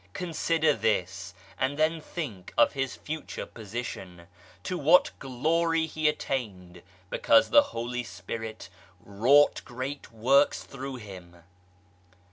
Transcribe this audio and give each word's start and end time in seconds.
Consider 0.13 0.73
this! 0.73 1.35
and 1.59 1.77
then 1.77 2.01
think 2.01 2.55
of 2.57 2.71
his 2.73 2.95
future 2.95 3.45
position; 3.45 4.25
to 4.63 4.75
what 4.75 5.11
glory 5.19 5.85
he 5.85 6.09
attained 6.09 6.81
because 7.11 7.51
the 7.51 7.61
Holy 7.69 8.03
Spirit 8.03 8.67
wrought 8.99 9.61
great 9.63 10.11
works 10.11 10.63
through 10.63 10.95
him. 10.95 11.43